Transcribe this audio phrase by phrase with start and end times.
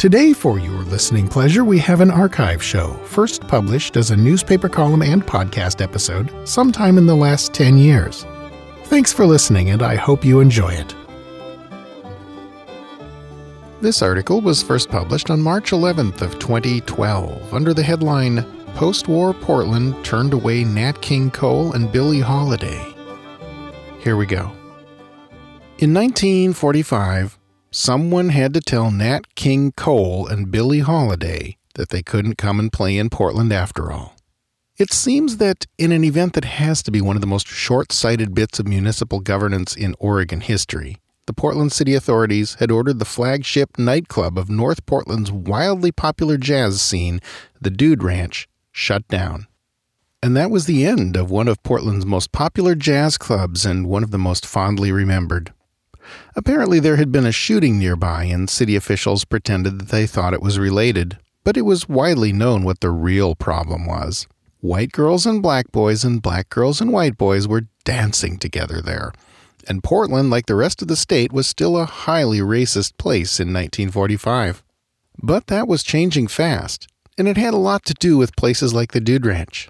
[0.00, 4.66] Today, for your listening pleasure, we have an archive show, first published as a newspaper
[4.66, 8.24] column and podcast episode sometime in the last 10 years.
[8.84, 10.94] Thanks for listening, and I hope you enjoy it.
[13.82, 18.42] This article was first published on March 11th of 2012 under the headline
[18.76, 22.82] Post-war Portland turned away Nat King Cole and Billie Holiday.
[23.98, 24.50] Here we go.
[25.76, 27.38] In 1945,
[27.70, 32.72] someone had to tell Nat King Cole and Billie Holiday that they couldn't come and
[32.72, 34.16] play in Portland after all.
[34.76, 37.92] It seems that in an event that has to be one of the most short
[37.92, 40.96] sighted bits of municipal governance in Oregon history,
[41.26, 46.80] the Portland city authorities had ordered the flagship nightclub of North Portland's wildly popular jazz
[46.80, 47.20] scene,
[47.60, 49.46] the Dude Ranch, shut down.
[50.22, 54.02] And that was the end of one of Portland's most popular jazz clubs and one
[54.02, 55.52] of the most fondly remembered.
[56.36, 60.42] Apparently, there had been a shooting nearby, and city officials pretended that they thought it
[60.42, 64.26] was related, but it was widely known what the real problem was.
[64.60, 69.12] White girls and black boys and black girls and white boys were dancing together there.
[69.68, 73.48] And Portland, like the rest of the state, was still a highly racist place in
[73.48, 74.62] 1945.
[75.22, 76.86] But that was changing fast
[77.20, 79.68] and it had a lot to do with places like the Dude Ranch.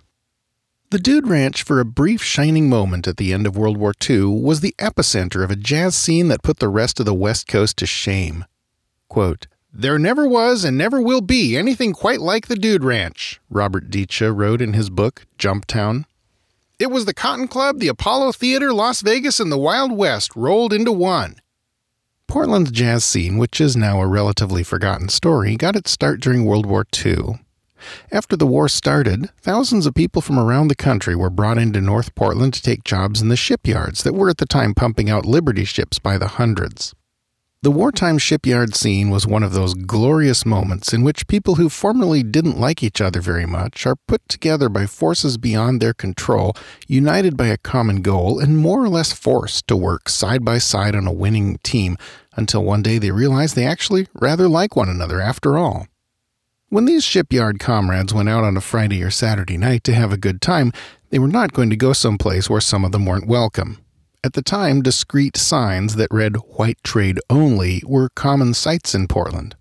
[0.90, 4.24] The Dude Ranch, for a brief shining moment at the end of World War II,
[4.24, 7.76] was the epicenter of a jazz scene that put the rest of the West Coast
[7.76, 8.44] to shame.
[9.08, 13.88] Quote, there never was and never will be anything quite like the Dude Ranch, Robert
[13.88, 16.06] Dietsche wrote in his book, Jumptown.
[16.80, 20.72] It was the Cotton Club, the Apollo Theater, Las Vegas, and the Wild West rolled
[20.72, 21.36] into one.
[22.26, 26.66] Portland's jazz scene, which is now a relatively forgotten story, got its start during World
[26.66, 27.38] War II.
[28.12, 32.14] After the war started, thousands of people from around the country were brought into North
[32.14, 35.64] Portland to take jobs in the shipyards that were at the time pumping out Liberty
[35.64, 36.94] ships by the hundreds.
[37.62, 42.22] The wartime shipyard scene was one of those glorious moments in which people who formerly
[42.22, 46.56] didn't like each other very much are put together by forces beyond their control,
[46.88, 50.96] united by a common goal, and more or less forced to work side by side
[50.96, 51.98] on a winning team
[52.34, 55.86] until one day they realize they actually rather like one another after all.
[56.72, 60.16] When these shipyard comrades went out on a Friday or Saturday night to have a
[60.16, 60.72] good time,
[61.08, 63.78] they were not going to go someplace where some of them weren't welcome.
[64.22, 69.56] At the time, discreet signs that read White Trade Only were common sights in Portland.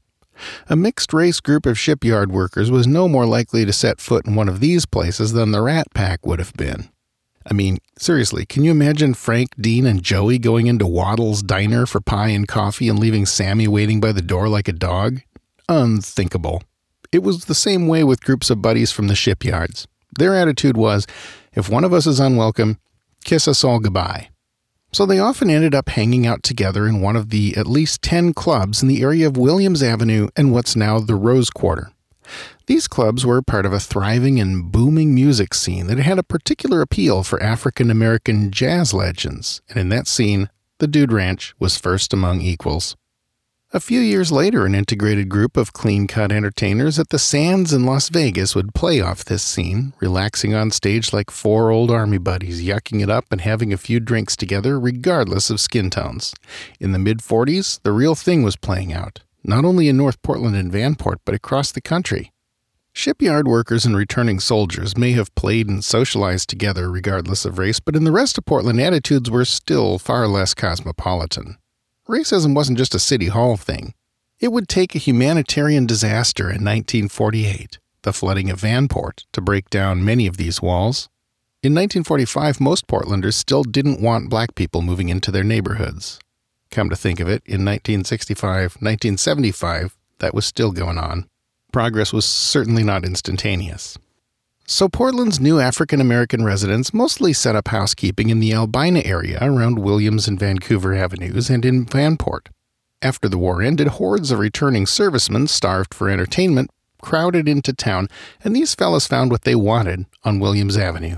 [0.69, 4.36] A mixed race group of shipyard workers was no more likely to set foot in
[4.36, 6.90] one of these places than the Rat Pack would have been.
[7.50, 12.02] I mean, seriously, can you imagine Frank, Dean, and Joey going into Waddle's diner for
[12.02, 15.22] pie and coffee and leaving Sammy waiting by the door like a dog?
[15.68, 16.62] Unthinkable.
[17.12, 19.88] It was the same way with groups of buddies from the shipyards.
[20.18, 21.08] Their attitude was
[21.53, 22.78] if one of us is unwelcome,
[23.24, 24.30] kiss us all goodbye.
[24.92, 28.34] So they often ended up hanging out together in one of the at least 10
[28.34, 31.92] clubs in the area of Williams Avenue and what's now the Rose Quarter.
[32.68, 36.81] These clubs were part of a thriving and booming music scene that had a particular
[36.81, 42.14] appeal for African American jazz legends, and in that scene, the Dude Ranch was first
[42.14, 42.96] among equals.
[43.72, 47.85] A few years later, an integrated group of clean cut entertainers at the Sands in
[47.85, 52.63] Las Vegas would play off this scene, relaxing on stage like four old army buddies,
[52.66, 56.34] yucking it up and having a few drinks together, regardless of skin tones.
[56.80, 60.56] In the mid 40s, the real thing was playing out, not only in North Portland
[60.56, 62.31] and Vanport, but across the country.
[62.91, 67.96] Shipyard workers and returning soldiers may have played and socialized together regardless of race, but
[67.96, 71.59] in the rest of Portland, attitudes were still far less cosmopolitan
[72.09, 73.94] racism wasn't just a city hall thing.
[74.40, 80.03] It would take a humanitarian disaster in 1948, the flooding of Vanport, to break down
[80.03, 81.08] many of these walls.
[81.62, 86.19] In 1945, most Portlanders still didn't want black people moving into their neighborhoods.
[86.72, 91.28] Come to think of it, in 1965, 1975, that was still going on.
[91.72, 93.98] Progress was certainly not instantaneous.
[94.71, 99.80] So Portland's new African American residents mostly set up housekeeping in the Albina area around
[99.80, 102.50] Williams and Vancouver Avenues and in Vanport.
[103.01, 106.69] After the war ended, hordes of returning servicemen, starved for entertainment,
[107.01, 108.10] crowded into town,
[108.44, 111.18] and these fellows found what they wanted on Williams Avenue.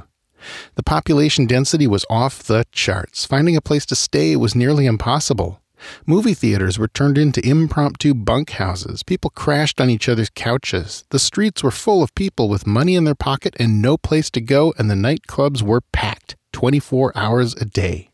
[0.76, 3.26] The population density was off the charts.
[3.26, 5.60] Finding a place to stay was nearly impossible.
[6.06, 9.04] Movie theaters were turned into impromptu bunkhouses.
[9.04, 11.04] People crashed on each other's couches.
[11.10, 14.42] The streets were full of people with money in their pocket and no place to
[14.42, 18.10] go, and the nightclubs were packed 24 hours a day.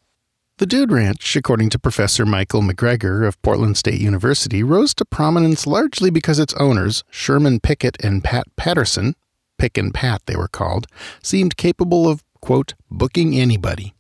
[0.58, 5.68] The Dude Ranch, according to Professor Michael McGregor of Portland State University, rose to prominence
[5.68, 9.14] largely because its owners, Sherman Pickett and Pat Patterson,
[9.58, 10.88] Pick and Pat they were called,
[11.22, 13.94] seemed capable of, quote, booking anybody.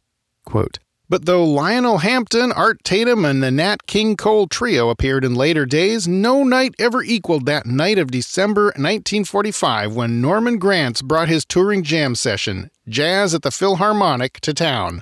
[0.45, 5.35] Quote, but though Lionel Hampton, Art Tatum, and the Nat King Cole trio appeared in
[5.35, 11.29] later days, no night ever equaled that night of December 1945 when Norman Granz brought
[11.29, 15.01] his touring jam session, Jazz at the Philharmonic, to town.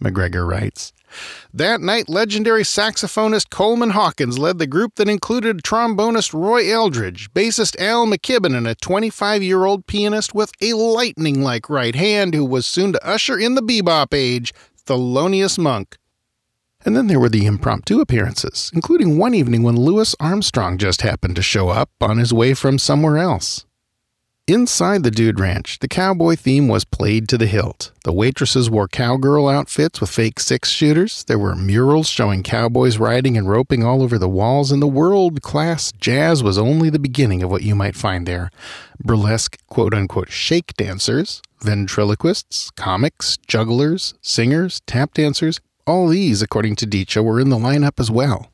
[0.00, 0.92] McGregor writes.
[1.52, 7.80] That night, legendary saxophonist Coleman Hawkins led the group that included trombonist Roy Eldridge, bassist
[7.80, 12.44] Al McKibben, and a 25 year old pianist with a lightning like right hand who
[12.44, 14.52] was soon to usher in the bebop age,
[14.86, 15.96] Thelonious Monk.
[16.84, 21.36] And then there were the impromptu appearances, including one evening when Louis Armstrong just happened
[21.36, 23.64] to show up on his way from somewhere else.
[24.46, 27.92] Inside the Dude Ranch, the cowboy theme was played to the hilt.
[28.04, 31.24] The waitresses wore cowgirl outfits with fake six shooters.
[31.24, 35.40] There were murals showing cowboys riding and roping all over the walls, and the world
[35.40, 38.50] class jazz was only the beginning of what you might find there.
[39.02, 46.86] Burlesque, quote unquote, shake dancers, ventriloquists, comics, jugglers, singers, tap dancers, all these, according to
[46.86, 48.52] Dietsche, were in the lineup as well.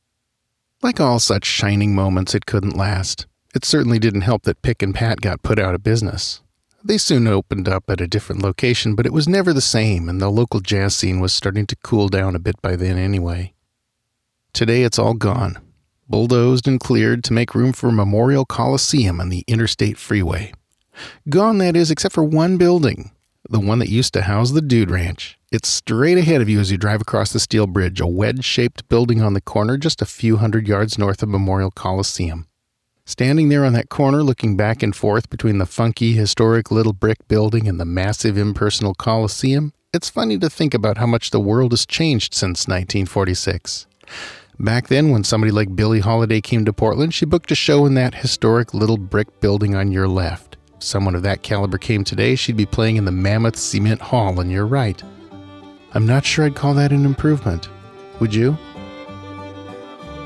[0.83, 3.27] Like all such shining moments, it couldn't last.
[3.55, 6.41] It certainly didn't help that Pick and Pat got put out of business.
[6.85, 10.20] They soon opened up at a different location, but it was never the same, and
[10.20, 13.52] the local jazz scene was starting to cool down a bit by then anyway.
[14.52, 15.58] Today it's all gone,
[16.08, 20.53] bulldozed and cleared to make room for Memorial Coliseum on the Interstate Freeway.
[21.29, 23.11] Gone, that is, except for one building,
[23.49, 25.38] the one that used to house the Dude Ranch.
[25.53, 28.88] It's straight ahead of you as you drive across the steel bridge, a wedge shaped
[28.88, 32.46] building on the corner just a few hundred yards north of Memorial Coliseum.
[33.11, 37.27] Standing there on that corner, looking back and forth between the funky, historic little brick
[37.27, 41.73] building and the massive, impersonal Coliseum, it's funny to think about how much the world
[41.73, 43.89] has changed since 1946.
[44.61, 47.95] Back then, when somebody like Billie Holiday came to Portland, she booked a show in
[47.95, 50.56] that historic little brick building on your left.
[50.77, 54.39] If someone of that caliber came today, she'd be playing in the Mammoth Cement Hall
[54.39, 55.03] on your right.
[55.95, 57.71] I'm not sure I'd call that an improvement.
[58.21, 58.56] Would you?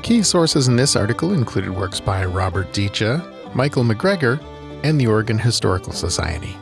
[0.05, 4.39] Key sources in this article included works by Robert Dietsche, Michael McGregor,
[4.83, 6.55] and the Oregon Historical Society.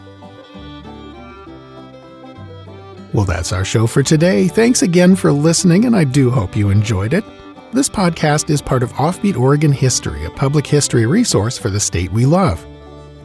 [3.12, 4.48] Well, that's our show for today.
[4.48, 7.26] Thanks again for listening, and I do hope you enjoyed it.
[7.74, 12.14] This podcast is part of Offbeat Oregon History, a public history resource for the state
[12.14, 12.66] we love.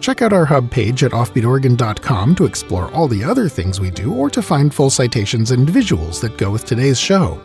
[0.01, 4.13] Check out our hub page at offbeatoregon.com to explore all the other things we do
[4.13, 7.41] or to find full citations and visuals that go with today's show.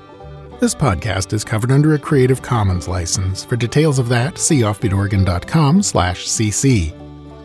[0.59, 3.43] This podcast is covered under a Creative Commons license.
[3.43, 6.93] For details of that, see offbeatoregon.com/cc.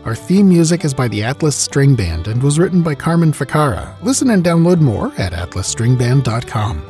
[0.05, 4.01] Our theme music is by the Atlas String Band and was written by Carmen Ficara.
[4.01, 6.81] Listen and download more at atlasstringband.com.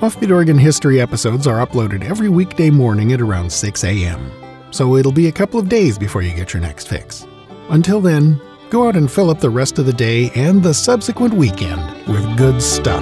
[0.00, 4.30] Offbeat Oregon History episodes are uploaded every weekday morning at around 6 a.m.
[4.70, 7.26] So it'll be a couple of days before you get your next fix.
[7.70, 8.38] Until then,
[8.68, 12.36] go out and fill up the rest of the day and the subsequent weekend with
[12.36, 13.00] good stuff.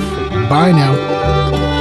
[0.48, 1.71] Bye now.